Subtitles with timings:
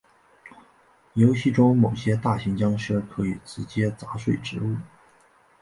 [1.13, 4.75] 游戏中某些大型僵尸可以直接砸碎植物。